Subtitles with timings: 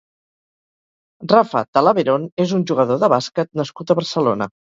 [1.31, 1.35] Rafa
[1.73, 4.51] Talaverón és un jugador de bàsquet nascut a Barcelona.